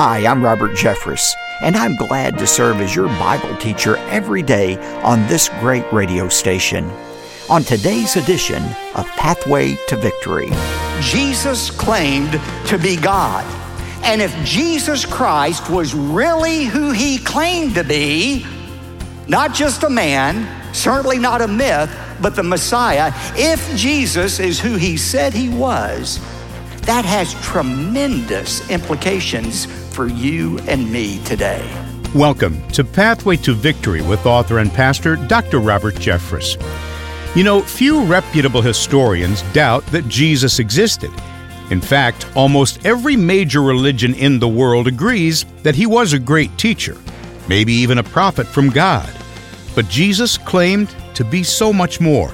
[0.00, 4.76] Hi, I'm Robert Jeffress, and I'm glad to serve as your Bible teacher every day
[5.02, 6.88] on this great radio station.
[7.50, 8.62] On today's edition
[8.94, 10.50] of Pathway to Victory,
[11.00, 13.44] Jesus claimed to be God.
[14.04, 18.46] And if Jesus Christ was really who he claimed to be,
[19.26, 21.92] not just a man, certainly not a myth,
[22.22, 26.20] but the Messiah, if Jesus is who he said he was,
[26.82, 29.66] that has tremendous implications
[29.98, 31.68] for you and me today.
[32.14, 35.58] Welcome to Pathway to Victory with author and pastor Dr.
[35.58, 36.54] Robert Jeffress.
[37.34, 41.10] You know, few reputable historians doubt that Jesus existed.
[41.72, 46.56] In fact, almost every major religion in the world agrees that he was a great
[46.56, 46.96] teacher,
[47.48, 49.10] maybe even a prophet from God.
[49.74, 52.32] But Jesus claimed to be so much more.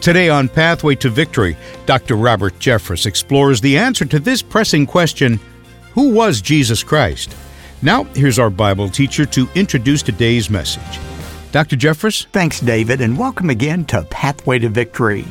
[0.00, 2.16] Today on Pathway to Victory, Dr.
[2.16, 5.38] Robert Jeffress explores the answer to this pressing question
[5.94, 7.36] Who was Jesus Christ?
[7.80, 10.98] Now, here's our Bible teacher to introduce today's message.
[11.52, 11.76] Dr.
[11.76, 12.26] Jeffress?
[12.32, 15.24] Thanks, David, and welcome again to Pathway to Victory.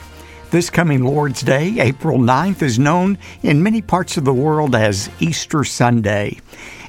[0.51, 5.09] This coming Lord's Day, April 9th, is known in many parts of the world as
[5.19, 6.39] Easter Sunday.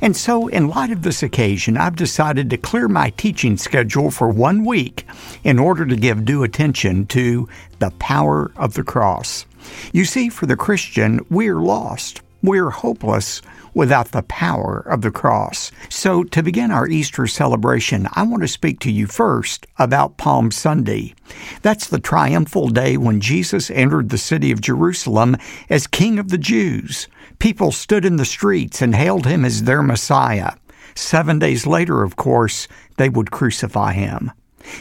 [0.01, 4.29] And so, in light of this occasion, I've decided to clear my teaching schedule for
[4.29, 5.05] one week
[5.43, 7.49] in order to give due attention to
[7.81, 9.47] the power of the cross.
[9.93, 12.21] You see, for the Christian, we're lost.
[12.41, 13.43] We're hopeless
[13.75, 15.71] without the power of the cross.
[15.89, 20.51] So, to begin our Easter celebration, I want to speak to you first about Palm
[20.51, 21.15] Sunday.
[21.63, 25.37] That's the triumphal day when Jesus entered the city of Jerusalem
[25.69, 27.09] as King of the Jews.
[27.39, 30.53] People stood in the streets and hailed him as their Messiah.
[30.95, 34.31] Seven days later, of course, they would crucify him.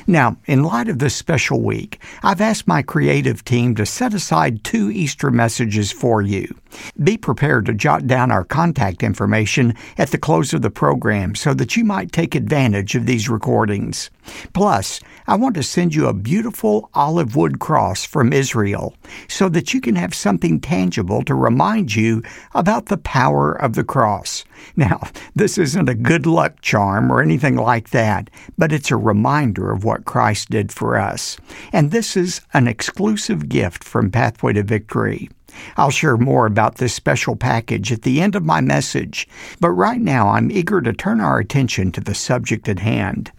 [0.07, 4.63] Now, in light of this special week, I've asked my creative team to set aside
[4.63, 6.55] two Easter messages for you.
[7.03, 11.53] Be prepared to jot down our contact information at the close of the program so
[11.53, 14.09] that you might take advantage of these recordings.
[14.53, 18.95] Plus, I want to send you a beautiful olive wood cross from Israel
[19.27, 22.23] so that you can have something tangible to remind you
[22.53, 24.43] about the power of the cross.
[24.75, 25.01] Now,
[25.35, 29.83] this isn't a good luck charm or anything like that, but it's a reminder of
[29.83, 31.37] what Christ did for us.
[31.71, 35.29] And this is an exclusive gift from Pathway to Victory.
[35.77, 39.27] I'll share more about this special package at the end of my message,
[39.59, 43.31] but right now I'm eager to turn our attention to the subject at hand.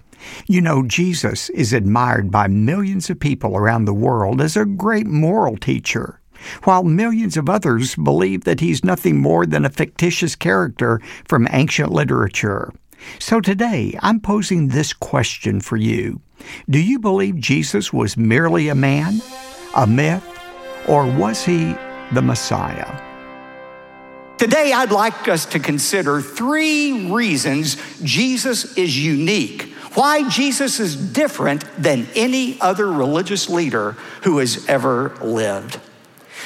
[0.47, 5.07] You know, Jesus is admired by millions of people around the world as a great
[5.07, 6.21] moral teacher,
[6.65, 11.93] while millions of others believe that he's nothing more than a fictitious character from ancient
[11.93, 12.73] literature.
[13.19, 16.21] So today, I'm posing this question for you
[16.69, 19.21] Do you believe Jesus was merely a man,
[19.77, 20.25] a myth,
[20.89, 21.75] or was he
[22.13, 23.01] the Messiah?
[24.37, 31.65] Today, I'd like us to consider three reasons Jesus is unique, why Jesus is different
[31.81, 35.77] than any other religious leader who has ever lived.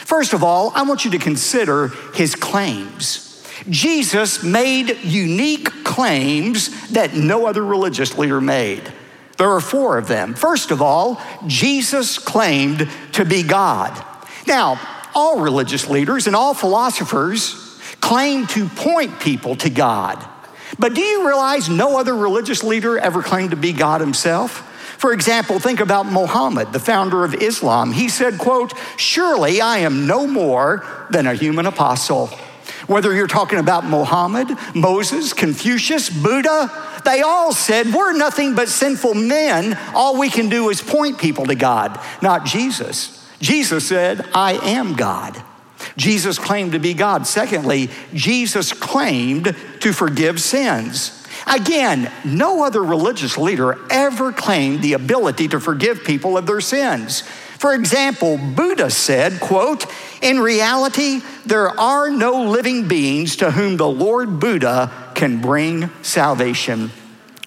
[0.04, 3.25] First of all, I want you to consider his claims.
[3.69, 8.92] Jesus made unique claims that no other religious leader made.
[9.36, 10.34] There are four of them.
[10.34, 14.04] First of all, Jesus claimed to be God.
[14.47, 14.80] Now,
[15.15, 17.53] all religious leaders and all philosophers
[18.00, 20.25] claim to point people to God.
[20.78, 24.65] But do you realize no other religious leader ever claimed to be God himself?
[24.99, 27.93] For example, think about Muhammad, the founder of Islam.
[27.93, 32.31] He said, quote, "Surely I am no more than a human apostle."
[32.87, 36.71] Whether you're talking about Muhammad, Moses, Confucius, Buddha,
[37.05, 39.78] they all said, We're nothing but sinful men.
[39.95, 43.27] All we can do is point people to God, not Jesus.
[43.41, 45.43] Jesus said, I am God.
[45.98, 47.26] Jesus claimed to be God.
[47.26, 51.26] Secondly, Jesus claimed to forgive sins.
[51.47, 57.22] Again, no other religious leader ever claimed the ability to forgive people of their sins.
[57.59, 59.86] For example, Buddha said, quote,
[60.22, 66.92] in reality, there are no living beings to whom the Lord Buddha can bring salvation.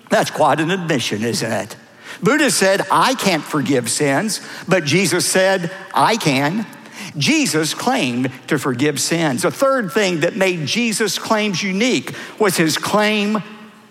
[0.09, 1.77] That's quite an admission, isn't it?
[2.21, 6.67] Buddha said, I can't forgive sins, but Jesus said, I can.
[7.17, 9.45] Jesus claimed to forgive sins.
[9.45, 13.43] A third thing that made Jesus' claims unique was his claim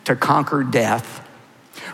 [0.04, 1.19] to conquer death.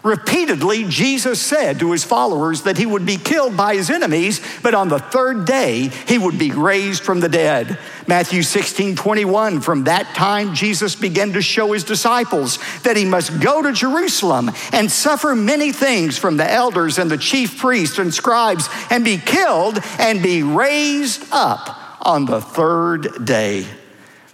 [0.03, 4.75] Repeatedly, Jesus said to his followers that he would be killed by his enemies, but
[4.75, 7.79] on the third day, he would be raised from the dead.
[8.07, 13.41] Matthew 16, 21, from that time, Jesus began to show his disciples that he must
[13.41, 18.13] go to Jerusalem and suffer many things from the elders and the chief priests and
[18.13, 23.67] scribes and be killed and be raised up on the third day.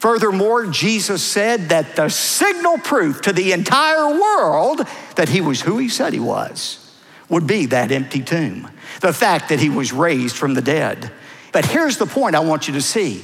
[0.03, 4.81] Furthermore, Jesus said that the signal proof to the entire world
[5.15, 6.93] that he was who he said he was
[7.29, 8.69] would be that empty tomb,
[9.01, 11.13] the fact that he was raised from the dead.
[11.53, 13.23] But here's the point I want you to see.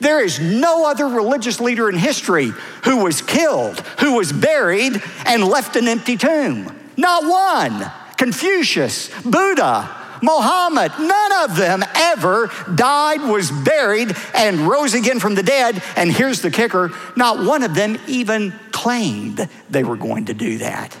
[0.00, 2.52] There is no other religious leader in history
[2.84, 6.78] who was killed, who was buried, and left an empty tomb.
[6.98, 7.90] Not one.
[8.18, 15.42] Confucius, Buddha, Mohammed, none of them ever died, was buried, and rose again from the
[15.42, 15.82] dead.
[15.96, 20.58] And here's the kicker not one of them even claimed they were going to do
[20.58, 20.96] that.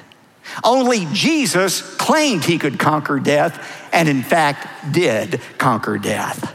[0.64, 6.54] Only Jesus claimed he could conquer death, and in fact did conquer death.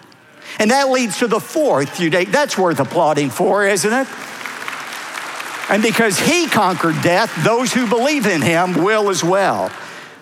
[0.60, 2.30] And that leads to the fourth eunuch.
[2.30, 4.08] That's worth applauding for, isn't it?
[5.70, 9.72] And because he conquered death, those who believe in him will as well.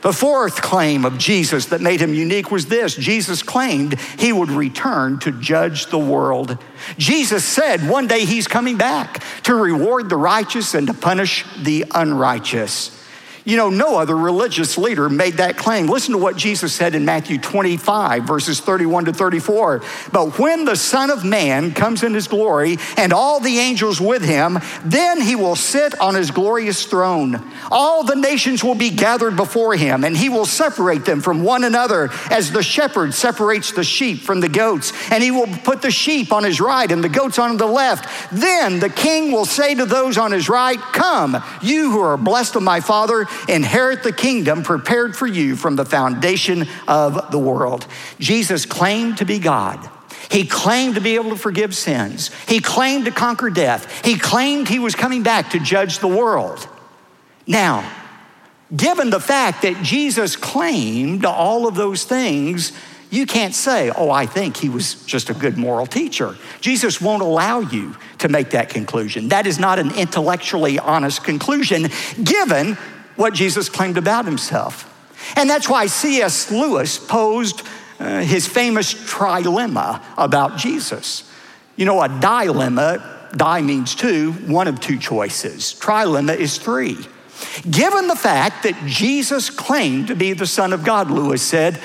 [0.02, 4.50] The fourth claim of Jesus that made him unique was this Jesus claimed he would
[4.50, 6.58] return to judge the world.
[6.98, 11.86] Jesus said one day he's coming back to reward the righteous and to punish the
[11.92, 13.01] unrighteous.
[13.44, 15.88] You know, no other religious leader made that claim.
[15.88, 19.82] Listen to what Jesus said in Matthew 25, verses 31 to 34.
[20.12, 24.24] But when the Son of Man comes in his glory and all the angels with
[24.24, 27.44] him, then he will sit on his glorious throne.
[27.72, 31.64] All the nations will be gathered before him, and he will separate them from one
[31.64, 34.94] another as the shepherd separates the sheep from the goats.
[35.10, 38.32] And he will put the sheep on his right and the goats on the left.
[38.32, 42.56] Then the king will say to those on his right, Come, you who are blessed
[42.56, 47.88] of my Father inherit the kingdom prepared for you from the foundation of the world.
[48.20, 49.90] Jesus claimed to be God.
[50.30, 52.32] He claimed to be able to forgive sins.
[52.48, 54.06] He claimed to conquer death.
[54.06, 56.68] He claimed he was coming back to judge the world.
[57.46, 57.90] Now,
[58.74, 62.72] given the fact that Jesus claimed all of those things,
[63.10, 66.38] you can't say, oh, I think he was just a good moral teacher.
[66.62, 69.28] Jesus won't allow you to make that conclusion.
[69.28, 71.90] That is not an intellectually honest conclusion,
[72.24, 72.78] given
[73.16, 74.88] what Jesus claimed about himself.
[75.36, 76.52] And that's why C.S.
[76.52, 77.62] Lewis posed
[78.00, 81.32] uh, his famous trilemma about Jesus.
[81.76, 85.76] You know, a dilemma, di means two, one of two choices.
[85.80, 86.98] Trilemma is three.
[87.70, 91.80] Given the fact that Jesus claimed to be the Son of God, Lewis said,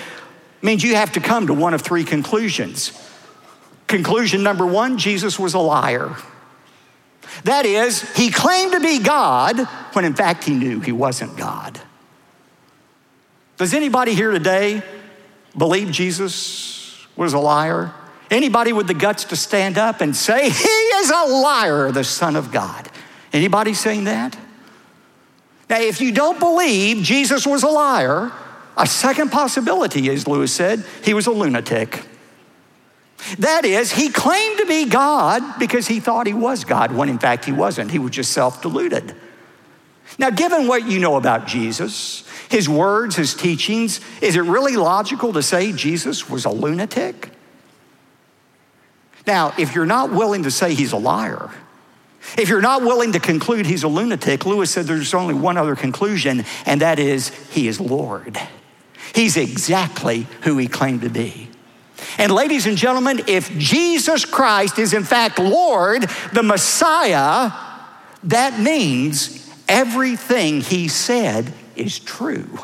[0.62, 2.93] means you have to come to one of three conclusions.
[3.87, 6.17] Conclusion number one Jesus was a liar.
[7.44, 11.81] That is, he claimed to be God when in fact he knew he wasn't God.
[13.56, 14.82] Does anybody here today
[15.56, 17.94] believe Jesus was a liar?
[18.31, 22.37] Anybody with the guts to stand up and say, He is a liar, the Son
[22.37, 22.90] of God?
[23.32, 24.37] Anybody saying that?
[25.70, 28.31] Now, if you don't believe Jesus was a liar,
[28.76, 32.02] a second possibility is, Lewis said, he was a lunatic.
[33.38, 37.19] That is, he claimed to be God because he thought he was God, when in
[37.19, 37.90] fact he wasn't.
[37.90, 39.16] He was just self deluded.
[40.19, 45.32] Now, given what you know about Jesus, his words, his teachings, is it really logical
[45.35, 47.31] to say Jesus was a lunatic?
[49.26, 51.50] Now, if you're not willing to say he's a liar,
[52.38, 55.76] if you're not willing to conclude he's a lunatic, Lewis said there's only one other
[55.76, 58.38] conclusion, and that is he is Lord.
[59.14, 61.49] He's exactly who he claimed to be.
[62.19, 67.53] And, ladies and gentlemen, if Jesus Christ is in fact Lord, the Messiah,
[68.25, 72.58] that means everything he said is true.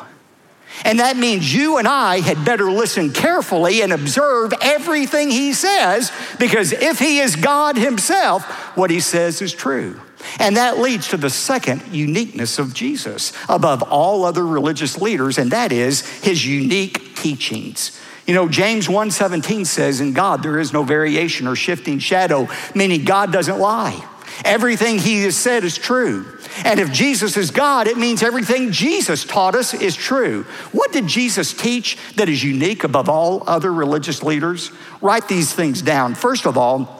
[0.83, 6.11] And that means you and I had better listen carefully and observe everything he says,
[6.39, 8.43] because if he is God himself,
[8.75, 10.01] what he says is true.
[10.39, 15.51] And that leads to the second uniqueness of Jesus above all other religious leaders, and
[15.51, 17.99] that is his unique teachings.
[18.25, 23.03] You know, James 1:17 says, "In God there is no variation or shifting shadow," meaning
[23.03, 24.01] God doesn't lie.
[24.45, 26.25] Everything he has said is true.
[26.65, 30.43] And if Jesus is God, it means everything Jesus taught us is true.
[30.71, 34.71] What did Jesus teach that is unique above all other religious leaders?
[35.01, 36.15] Write these things down.
[36.15, 36.99] First of all,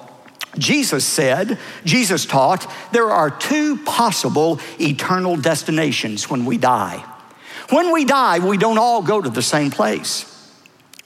[0.57, 7.03] Jesus said, Jesus taught, there are two possible eternal destinations when we die.
[7.69, 10.29] When we die, we don't all go to the same place.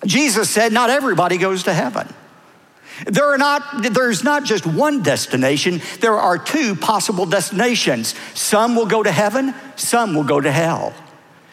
[0.05, 2.13] Jesus said, not everybody goes to heaven.
[3.05, 8.15] There are not, there's not just one destination, there are two possible destinations.
[8.33, 10.93] Some will go to heaven, some will go to hell.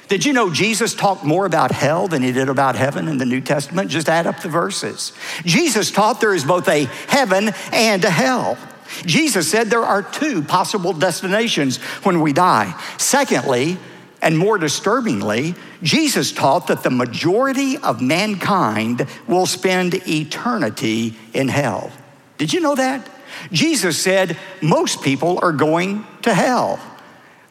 [0.08, 3.24] Did you know Jesus talked more about hell than he did about heaven in the
[3.24, 3.90] New Testament?
[3.90, 5.12] Just add up the verses.
[5.44, 8.58] Jesus taught there is both a heaven and a hell.
[9.06, 12.78] Jesus said there are two possible destinations when we die.
[12.98, 13.78] Secondly,
[14.24, 21.92] and more disturbingly, Jesus taught that the majority of mankind will spend eternity in hell.
[22.38, 23.06] Did you know that?
[23.52, 26.80] Jesus said most people are going to hell.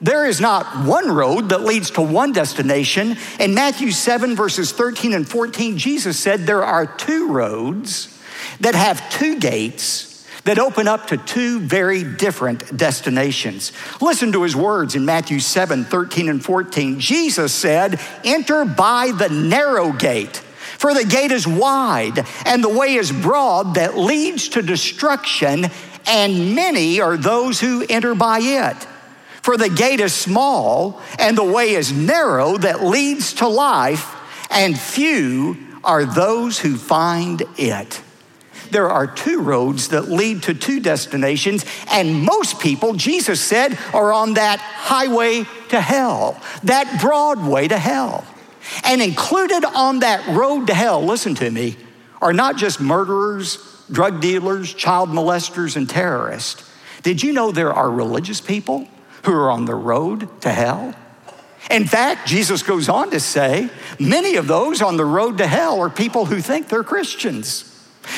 [0.02, 3.18] There is not one road that leads to one destination.
[3.40, 8.20] In Matthew 7, verses 13 and 14, Jesus said there are two roads
[8.60, 10.13] that have two gates
[10.46, 13.72] that open up to two very different destinations.
[14.02, 17.00] Listen to his words in Matthew 7, 13 and 14.
[17.00, 20.38] Jesus said, Enter by the narrow gate.
[20.78, 25.68] For the gate is wide and the way is broad that leads to destruction,
[26.06, 28.76] and many are those who enter by it.
[29.42, 34.14] For the gate is small and the way is narrow that leads to life,
[34.50, 38.03] and few are those who find it.
[38.74, 44.12] There are two roads that lead to two destinations, and most people, Jesus said, are
[44.12, 48.26] on that highway to hell, that broad way to hell.
[48.84, 51.78] And included on that road to hell, listen to me,
[52.20, 53.58] are not just murderers,
[53.92, 56.68] drug dealers, child molesters, and terrorists.
[57.04, 58.88] Did you know there are religious people
[59.24, 60.96] who are on the road to hell.
[61.70, 65.80] In fact, Jesus goes on to say, many of those on the road to hell
[65.80, 67.70] are people who think they're Christians.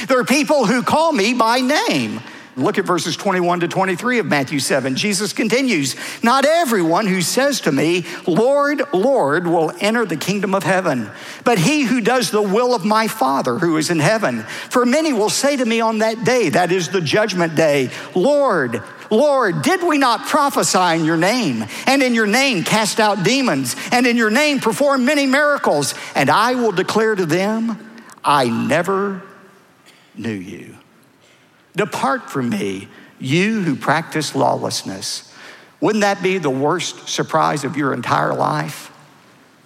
[0.08, 2.22] There are people who call me by name.
[2.58, 4.96] Look at verses 21 to 23 of Matthew 7.
[4.96, 10.64] Jesus continues, Not everyone who says to me, Lord, Lord, will enter the kingdom of
[10.64, 11.10] heaven,
[11.44, 14.44] but he who does the will of my Father who is in heaven.
[14.70, 18.82] For many will say to me on that day, that is the judgment day, Lord,
[19.12, 23.76] Lord, did we not prophesy in your name, and in your name cast out demons,
[23.92, 25.94] and in your name perform many miracles?
[26.16, 29.22] And I will declare to them, I never
[30.18, 30.78] knew you.
[31.76, 32.88] Depart from me,
[33.20, 35.34] you who practice lawlessness.
[35.82, 38.92] Wouldn't that be the worst surprise of your entire life?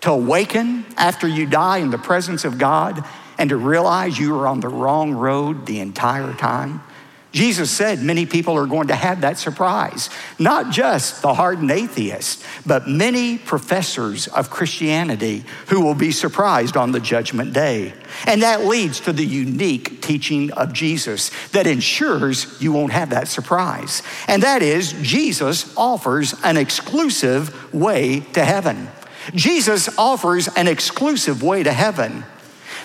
[0.01, 3.03] To awaken after you die in the presence of God
[3.38, 6.82] and to realize you were on the wrong road the entire time?
[7.31, 10.09] Jesus said many people are going to have that surprise.
[10.39, 16.91] Not just the hardened atheist, but many professors of Christianity who will be surprised on
[16.91, 17.93] the judgment day.
[18.25, 23.27] And that leads to the unique teaching of Jesus that ensures you won't have that
[23.27, 24.01] surprise.
[24.27, 28.89] And that is, Jesus offers an exclusive way to heaven.
[29.36, 32.24] Jesus offers an exclusive way to heaven.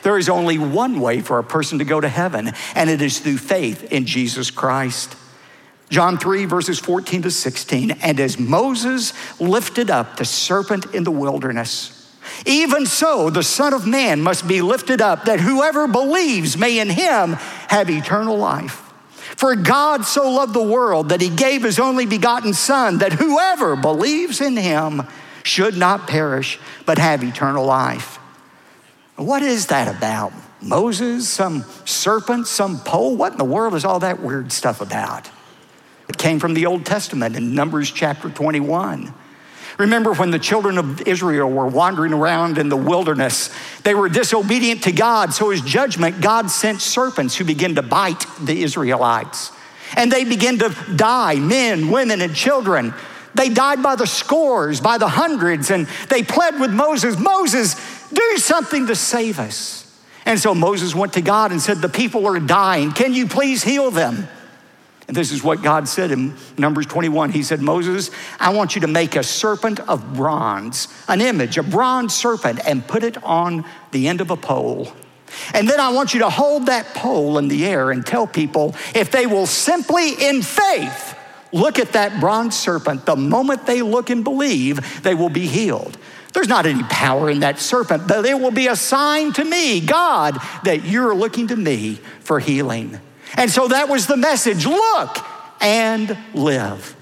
[0.04, 3.18] There is only one way for a person to go to heaven, and it is
[3.18, 5.16] through faith in Jesus Christ.
[5.88, 7.90] John 3, verses 14 to 16.
[8.02, 13.86] And as Moses lifted up the serpent in the wilderness, even so the Son of
[13.86, 17.32] Man must be lifted up, that whoever believes may in him
[17.68, 18.92] have eternal life.
[19.36, 23.74] For God so loved the world that he gave his only begotten Son, that whoever
[23.74, 25.02] believes in him
[25.44, 28.18] should not perish, but have eternal life.
[29.16, 30.32] What is that about?
[30.60, 33.16] Moses, some serpent, some pole?
[33.16, 35.30] What in the world is all that weird stuff about?
[36.08, 39.12] It came from the Old Testament in Numbers chapter 21.
[39.78, 43.50] Remember when the children of Israel were wandering around in the wilderness,
[43.82, 45.34] they were disobedient to God.
[45.34, 49.50] So, as judgment, God sent serpents who began to bite the Israelites.
[49.96, 52.94] And they began to die men, women, and children.
[53.34, 57.74] They died by the scores, by the hundreds, and they pled with Moses Moses,
[58.14, 59.80] do something to save us.
[60.26, 62.92] And so Moses went to God and said, The people are dying.
[62.92, 64.28] Can you please heal them?
[65.06, 67.30] And this is what God said in Numbers 21.
[67.30, 71.62] He said, Moses, I want you to make a serpent of bronze, an image, a
[71.62, 74.90] bronze serpent, and put it on the end of a pole.
[75.52, 78.74] And then I want you to hold that pole in the air and tell people
[78.94, 81.18] if they will simply in faith
[81.52, 85.98] look at that bronze serpent, the moment they look and believe, they will be healed.
[86.34, 89.80] There's not any power in that serpent, but it will be a sign to me,
[89.80, 93.00] God, that you're looking to me for healing.
[93.36, 95.16] And so that was the message look
[95.60, 96.96] and live.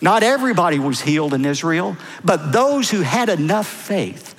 [0.00, 4.34] Not everybody was healed in Israel, but those who had enough faith,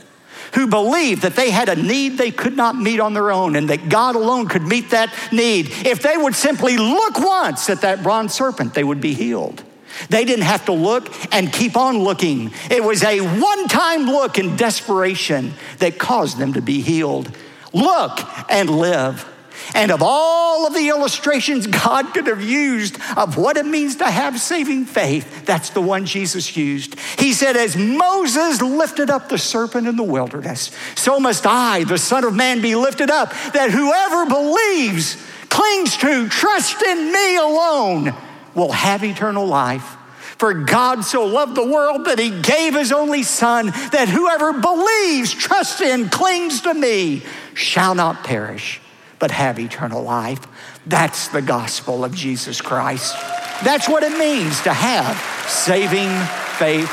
[0.55, 3.69] who believed that they had a need they could not meet on their own and
[3.69, 5.67] that God alone could meet that need.
[5.85, 9.63] If they would simply look once at that bronze serpent, they would be healed.
[10.09, 12.51] They didn't have to look and keep on looking.
[12.69, 17.35] It was a one time look in desperation that caused them to be healed.
[17.73, 19.25] Look and live.
[19.75, 24.09] And of all of the illustrations God could have used of what it means to
[24.09, 26.97] have saving faith, that's the one Jesus used.
[27.19, 31.97] He said, As Moses lifted up the serpent in the wilderness, so must I, the
[31.97, 35.17] Son of Man, be lifted up, that whoever believes,
[35.49, 38.15] clings to, trusts in me alone
[38.59, 39.95] will have eternal life.
[40.37, 45.33] For God so loved the world that he gave his only Son, that whoever believes,
[45.33, 47.23] trusts in, clings to me,
[47.53, 48.79] shall not perish,
[49.17, 50.39] but have eternal life.
[50.85, 53.15] That's the gospel of Jesus Christ.
[53.63, 55.17] That's what it means to have
[55.49, 56.09] saving
[56.57, 56.91] faith.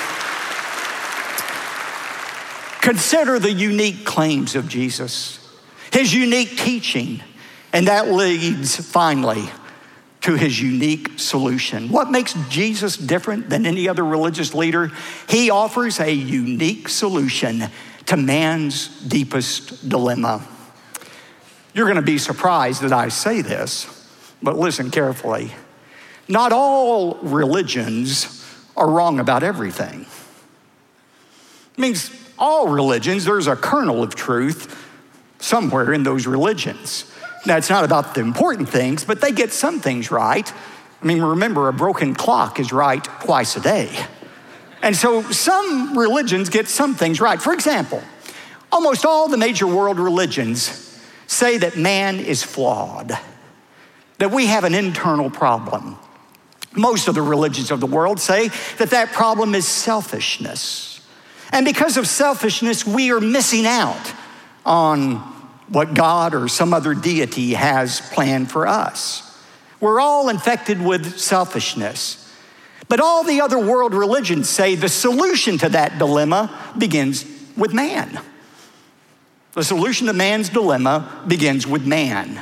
[2.81, 5.39] Consider the unique claims of Jesus,
[5.93, 7.23] his unique teaching,
[7.73, 9.49] and that leads finally
[10.27, 11.89] to his unique solution.
[11.89, 14.91] What makes Jesus different than any other religious leader?
[15.29, 17.63] He offers a unique solution
[18.07, 20.45] to man's deepest dilemma.
[21.75, 23.87] You're going to be surprised that I say this,
[24.43, 25.53] but listen carefully.
[26.27, 28.45] Not all religions
[28.77, 30.07] are wrong about everything.
[31.75, 34.77] It means all religions, there's a kernel of truth
[35.39, 37.13] somewhere in those religions.
[37.47, 40.53] Now, it's not about the important things, but they get some things right.
[41.01, 43.97] I mean, remember, a broken clock is right twice a day.
[44.83, 47.41] And so some religions get some things right.
[47.41, 48.03] For example,
[48.73, 50.83] almost all the major world religions
[51.27, 53.17] say that man is flawed,
[54.19, 55.97] that we have an internal problem.
[56.73, 58.49] Most of the religions of the world say
[58.79, 61.01] that that problem is selfishness.
[61.53, 64.13] And because of selfishness, we are missing out
[64.65, 65.36] on
[65.69, 69.23] what God or some other deity has planned for us.
[69.81, 72.23] We're all infected with selfishness.
[72.89, 77.25] But all the other world religions say the solution to that dilemma begins
[77.57, 78.21] with man.
[79.53, 82.41] The solution to man's dilemma begins with man.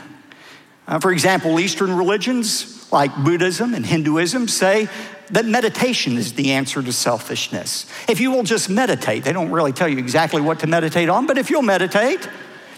[0.86, 4.88] Uh, for example, Eastern religions like Buddhism and Hinduism say
[5.30, 7.86] that meditation is the answer to selfishness.
[8.08, 11.26] If you will just meditate, they don't really tell you exactly what to meditate on,
[11.26, 12.28] but if you'll meditate,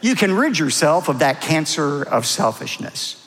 [0.06, 3.22] you can rid yourself of that cancer of selfishness.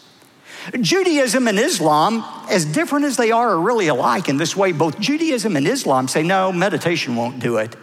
[0.80, 4.72] Judaism and Islam, as different as they are, are really alike in this way.
[4.72, 7.76] Both Judaism and Islam say, no, meditation won't do it.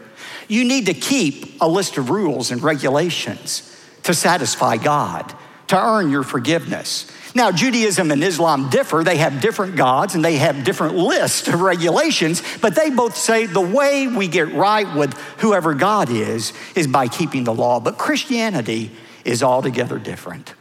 [0.48, 3.70] You need to keep a list of rules and regulations
[4.04, 5.34] to satisfy God,
[5.68, 7.10] to earn your forgiveness.
[7.36, 9.04] Now, Judaism and Islam differ.
[9.04, 13.44] They have different gods and they have different lists of regulations, but they both say
[13.44, 17.78] the way we get right with whoever God is is by keeping the law.
[17.78, 18.90] But Christianity
[19.22, 20.54] is altogether different.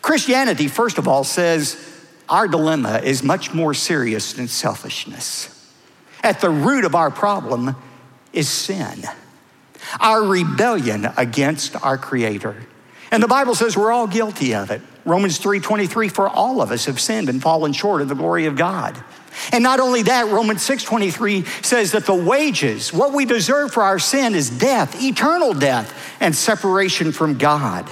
[0.00, 1.78] Christianity, first of all, says
[2.28, 5.72] our dilemma is much more serious than selfishness.
[6.24, 7.76] At the root of our problem
[8.32, 9.04] is sin,
[10.00, 12.56] our rebellion against our Creator.
[13.12, 14.82] And the Bible says we're all guilty of it.
[15.04, 18.56] Romans 3:23 for all of us have sinned and fallen short of the glory of
[18.56, 19.02] God.
[19.50, 23.98] And not only that, Romans 6:23 says that the wages, what we deserve for our
[23.98, 27.88] sin is death, eternal death and separation from God.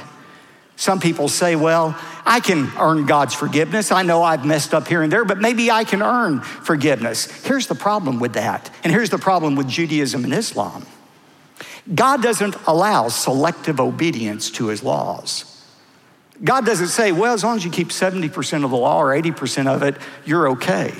[0.76, 1.94] Some people say, well,
[2.24, 3.92] I can earn God's forgiveness.
[3.92, 7.26] I know I've messed up here and there, but maybe I can earn forgiveness.
[7.44, 8.70] Here's the problem with that.
[8.82, 10.86] And here's the problem with Judaism and Islam
[11.94, 15.49] God doesn't allow selective obedience to his laws.
[16.42, 19.66] God doesn't say, well, as long as you keep 70% of the law or 80%
[19.66, 20.92] of it, you're okay.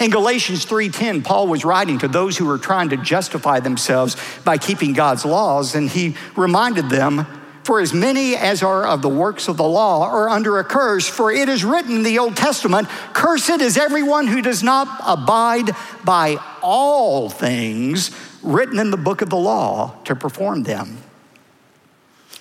[0.00, 4.58] In Galatians 3:10, Paul was writing to those who were trying to justify themselves by
[4.58, 7.24] keeping God's laws, and he reminded them
[7.66, 11.08] for as many as are of the works of the law are under a curse,
[11.08, 15.70] for it is written in the Old Testament, Cursed is everyone who does not abide
[16.04, 18.12] by all things
[18.44, 20.98] written in the book of the law to perform them.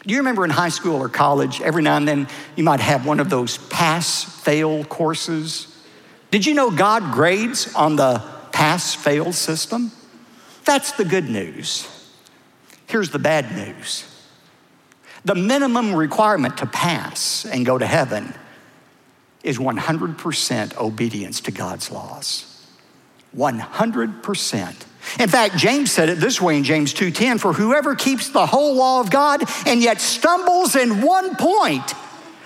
[0.06, 3.06] Do you remember in high school or college, every now and then you might have
[3.06, 5.76] one of those pass fail courses?
[6.30, 9.92] Did you know God grades on the pass fail system?
[10.64, 11.88] That's the good news.
[12.88, 14.06] Here's the bad news
[15.24, 18.32] the minimum requirement to pass and go to heaven
[19.44, 22.64] is 100% obedience to God's laws.
[23.36, 24.76] 100%.
[25.20, 28.76] In fact, James said it this way in James 2:10, for whoever keeps the whole
[28.76, 31.94] law of God and yet stumbles in one point,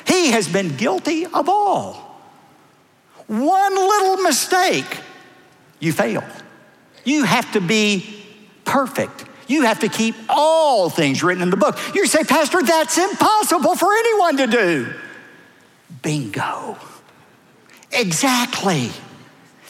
[0.05, 2.05] he has been guilty of all.
[3.27, 5.01] One little mistake,
[5.79, 6.23] you fail.
[7.03, 8.25] You have to be
[8.65, 9.25] perfect.
[9.47, 11.77] You have to keep all things written in the book.
[11.95, 14.93] You say, Pastor, that's impossible for anyone to do.
[16.01, 16.77] Bingo.
[17.91, 18.91] Exactly.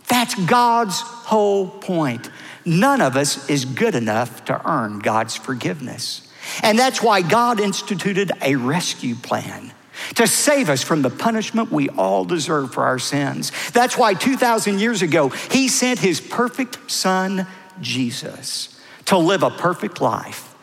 [0.08, 2.30] That's God's whole point.
[2.70, 6.32] None of us is good enough to earn God's forgiveness.
[6.62, 9.74] And that's why God instituted a rescue plan
[10.14, 13.52] to save us from the punishment we all deserve for our sins.
[13.72, 17.48] That's why 2,000 years ago, He sent His perfect Son,
[17.82, 20.54] Jesus to live a perfect life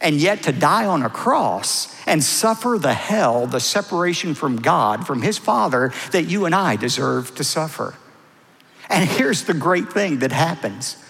[0.00, 5.06] and yet to die on a cross and suffer the hell, the separation from God,
[5.06, 7.96] from His Father, that you and I deserve to suffer.
[8.88, 11.03] And here's the great thing that happens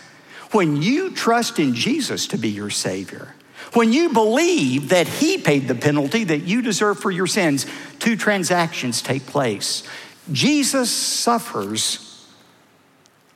[0.55, 3.35] when you trust in Jesus to be your Savior,
[3.73, 7.67] When you believe that He paid the penalty that you deserve for your sins,
[7.99, 9.83] two transactions take place.
[10.31, 12.25] Jesus suffers,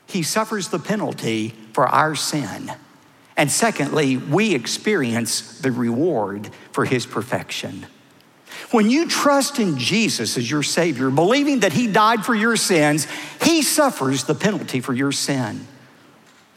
[0.07, 2.73] He suffers the penalty for our sin.
[3.37, 7.87] And secondly, we experience the reward for His perfection.
[8.71, 13.09] When you trust in Jesus as your Savior, believing that He died for your sins,
[13.43, 15.67] He suffers the penalty for your sin.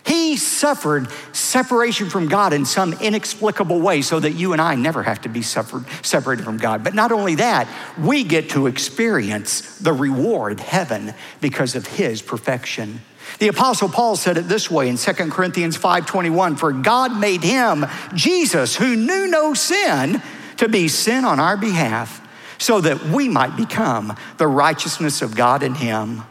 [0.06, 5.04] He suffered separation from God in some inexplicable way so that you and I never
[5.04, 6.84] have to be suffered, separated from God.
[6.84, 7.68] But not only that,
[8.00, 13.02] we get to experience the reward, heaven, because of His perfection.
[13.40, 17.86] The apostle Paul said it this way in 2 Corinthians 5:21, "For God made him,
[18.14, 20.22] Jesus, who knew no sin,
[20.58, 22.22] to be sin on our behalf,
[22.58, 26.24] so that we might become the righteousness of God in him.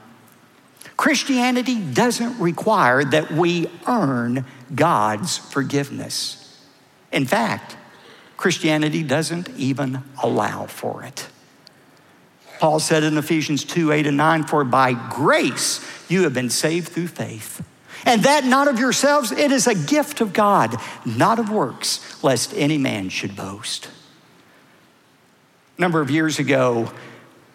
[1.01, 6.61] Christianity doesn't require that we earn God's forgiveness.
[7.11, 7.79] In fact,
[8.37, 11.27] Christianity doesn't even allow for it.
[12.59, 16.89] Paul said in Ephesians 2 8 and 9, For by grace you have been saved
[16.89, 17.67] through faith.
[18.05, 22.53] And that not of yourselves, it is a gift of God, not of works, lest
[22.55, 23.89] any man should boast.
[25.79, 26.93] A number of years ago,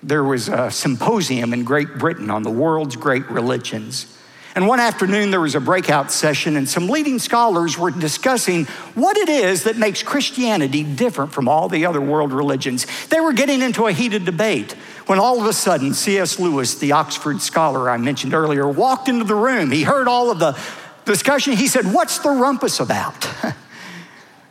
[0.08, 4.12] there was a symposium in Great Britain on the world's great religions.
[4.54, 9.18] And one afternoon, there was a breakout session, and some leading scholars were discussing what
[9.18, 12.86] it is that makes Christianity different from all the other world religions.
[13.08, 14.74] They were getting into a heated debate
[15.08, 16.40] when all of a sudden, C.S.
[16.40, 19.72] Lewis, the Oxford scholar I mentioned earlier, walked into the room.
[19.72, 20.58] He heard all of the
[21.04, 21.54] discussion.
[21.54, 23.28] He said, What's the rumpus about?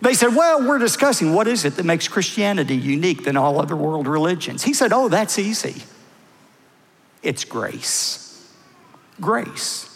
[0.05, 3.75] They said, Well, we're discussing what is it that makes Christianity unique than all other
[3.75, 4.63] world religions.
[4.63, 5.83] He said, Oh, that's easy.
[7.23, 8.21] It's grace.
[9.19, 9.91] Grace.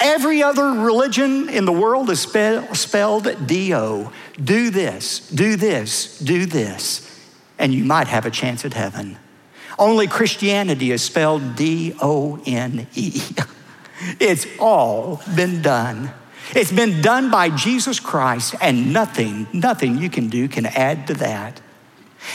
[0.00, 4.12] Every other religion in the world is spelled D O.
[4.42, 7.20] Do this, do this, do this,
[7.58, 9.18] and you might have a chance at heaven.
[9.78, 13.20] Only Christianity is spelled D O N E.
[14.20, 16.12] It's all been done.
[16.54, 21.14] It's been done by Jesus Christ, and nothing, nothing you can do can add to
[21.14, 21.60] that.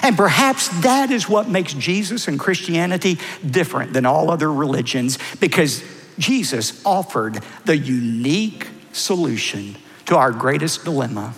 [0.01, 5.83] And perhaps that is what makes Jesus and Christianity different than all other religions because
[6.17, 11.33] Jesus offered the unique solution to our greatest dilemma.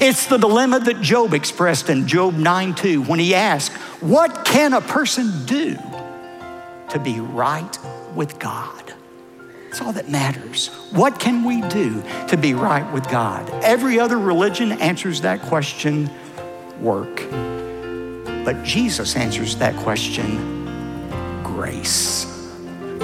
[0.00, 4.72] It's the dilemma that Job expressed in Job 9 2 when he asked, What can
[4.72, 5.76] a person do
[6.90, 7.78] to be right
[8.14, 8.83] with God?
[9.74, 10.68] That's all that matters.
[10.92, 13.50] What can we do to be right with God?
[13.64, 16.08] Every other religion answers that question
[16.80, 17.28] work.
[18.44, 22.24] But Jesus answers that question grace.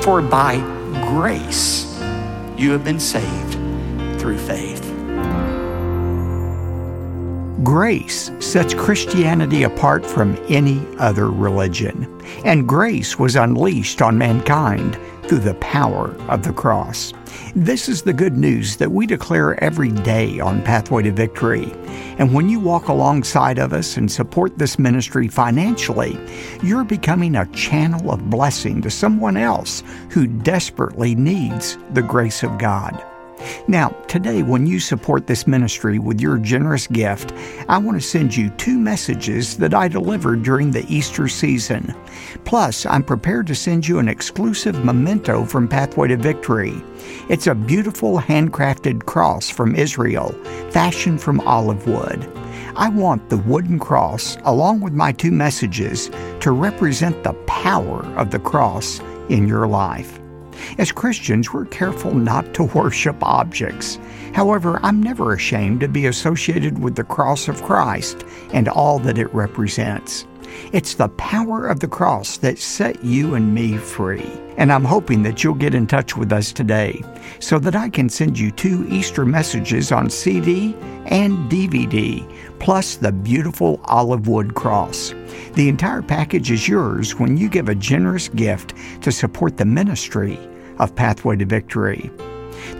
[0.02, 0.58] For by
[1.08, 1.92] grace
[2.56, 3.54] you have been saved
[4.20, 4.89] through faith.
[7.70, 15.38] Grace sets Christianity apart from any other religion, and grace was unleashed on mankind through
[15.38, 17.12] the power of the cross.
[17.54, 21.72] This is the good news that we declare every day on Pathway to Victory.
[22.18, 26.18] And when you walk alongside of us and support this ministry financially,
[26.64, 32.58] you're becoming a channel of blessing to someone else who desperately needs the grace of
[32.58, 33.00] God.
[33.68, 37.32] Now, today, when you support this ministry with your generous gift,
[37.68, 41.94] I want to send you two messages that I delivered during the Easter season.
[42.44, 46.82] Plus, I'm prepared to send you an exclusive memento from Pathway to Victory.
[47.28, 50.32] It's a beautiful handcrafted cross from Israel,
[50.70, 52.28] fashioned from olive wood.
[52.76, 58.30] I want the wooden cross, along with my two messages, to represent the power of
[58.30, 60.19] the cross in your life.
[60.78, 63.98] As Christians, we're careful not to worship objects.
[64.34, 69.18] However, I'm never ashamed to be associated with the cross of Christ and all that
[69.18, 70.26] it represents.
[70.72, 74.30] It's the power of the cross that set you and me free.
[74.56, 77.02] And I'm hoping that you'll get in touch with us today
[77.38, 80.74] so that I can send you two Easter messages on CD
[81.06, 82.24] and DVD,
[82.58, 85.14] plus the beautiful olive wood cross.
[85.54, 90.38] The entire package is yours when you give a generous gift to support the ministry
[90.78, 92.10] of Pathway to Victory.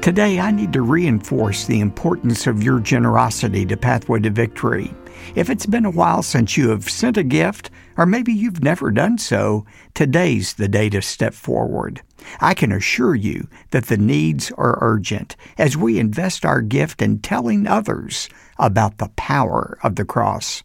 [0.02, 4.92] Today, I need to reinforce the importance of your generosity to Pathway to Victory.
[5.34, 8.90] If it's been a while since you have sent a gift, or maybe you've never
[8.90, 9.64] done so,
[9.94, 12.02] today's the day to step forward.
[12.40, 17.20] I can assure you that the needs are urgent as we invest our gift in
[17.20, 20.62] telling others about the power of the cross.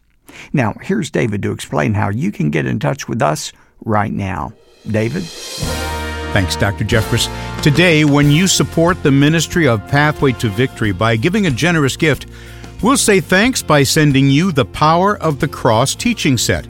[0.52, 3.52] Now, here's David to explain how you can get in touch with us
[3.84, 4.52] right now.
[4.90, 5.22] David?
[6.32, 6.84] Thanks, Dr.
[6.84, 7.30] Jeffress.
[7.62, 12.26] Today, when you support the ministry of Pathway to Victory by giving a generous gift,
[12.82, 16.66] We'll say thanks by sending you the Power of the Cross teaching set,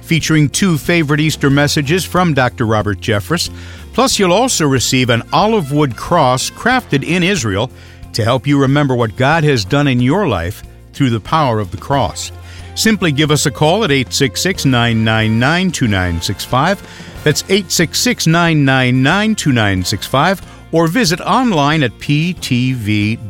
[0.00, 2.64] featuring two favorite Easter messages from Dr.
[2.64, 3.50] Robert Jeffress.
[3.92, 7.70] Plus, you'll also receive an olive wood cross crafted in Israel
[8.14, 10.62] to help you remember what God has done in your life
[10.94, 12.32] through the power of the cross.
[12.74, 16.80] Simply give us a call at 866 999 2965.
[17.22, 23.20] That's 866 999 2965 or visit online at ptv.org.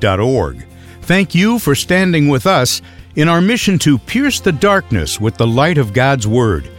[1.10, 2.82] Thank you for standing with us
[3.16, 6.70] in our mission to pierce the darkness with the light of God's Word,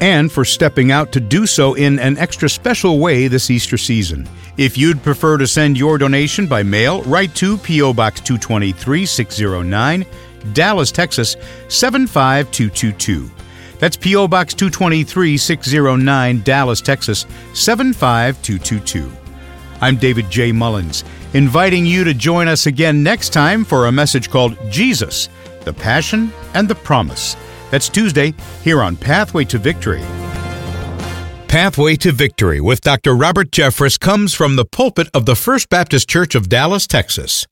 [0.00, 4.28] and for stepping out to do so in an extra special way this Easter season.
[4.56, 7.92] If you'd prefer to send your donation by mail, write to P.O.
[7.94, 10.06] Box 223 609,
[10.52, 11.34] Dallas, Texas
[11.66, 13.28] 75222.
[13.80, 14.28] That's P.O.
[14.28, 19.19] Box 223 609, Dallas, Texas 75222.
[19.80, 20.52] I'm David J.
[20.52, 25.28] Mullins, inviting you to join us again next time for a message called Jesus,
[25.64, 27.36] the Passion and the Promise.
[27.70, 30.02] That's Tuesday here on Pathway to Victory.
[31.48, 33.14] Pathway to Victory with Dr.
[33.14, 37.46] Robert Jeffress comes from the pulpit of the First Baptist Church of Dallas, Texas.